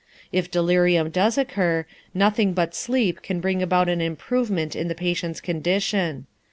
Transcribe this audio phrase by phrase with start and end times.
[0.31, 5.39] If delirium does occur, nothing but sleep can bring about an improvement in the patient's
[5.39, 6.25] condition.